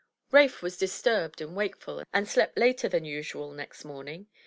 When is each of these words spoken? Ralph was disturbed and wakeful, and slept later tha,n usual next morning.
Ralph 0.31 0.63
was 0.63 0.77
disturbed 0.79 1.41
and 1.41 1.55
wakeful, 1.55 2.01
and 2.11 2.27
slept 2.27 2.57
later 2.57 2.89
tha,n 2.89 3.05
usual 3.05 3.51
next 3.51 3.85
morning. 3.85 4.29